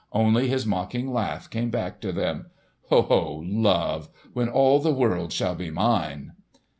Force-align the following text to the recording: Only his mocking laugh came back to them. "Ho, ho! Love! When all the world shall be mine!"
Only 0.13 0.47
his 0.47 0.65
mocking 0.65 1.13
laugh 1.13 1.47
came 1.47 1.69
back 1.69 2.01
to 2.01 2.11
them. 2.11 2.47
"Ho, 2.89 3.03
ho! 3.03 3.43
Love! 3.45 4.09
When 4.33 4.49
all 4.49 4.79
the 4.79 4.91
world 4.91 5.31
shall 5.31 5.53
be 5.53 5.69
mine!" 5.69 6.31